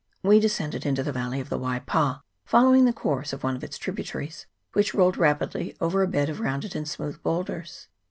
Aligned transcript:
We 0.23 0.39
descended 0.39 0.83
into 0.83 1.03
the 1.03 1.11
valley 1.11 1.39
of 1.39 1.49
the 1.49 1.59
Waipa, 1.59 2.21
fol 2.43 2.63
lowing 2.63 2.85
the 2.85 2.91
course 2.91 3.33
of 3.33 3.43
one 3.43 3.55
of 3.55 3.63
its 3.63 3.77
tributaries, 3.77 4.47
which 4.73 4.95
rolled 4.95 5.15
rapidly 5.15 5.77
* 5.77 5.79
over 5.79 6.01
a 6.01 6.07
bed 6.07 6.27
of 6.27 6.39
rounded 6.39 6.75
and 6.75 6.87
smooth 6.89 7.21
boulders. 7.21 7.87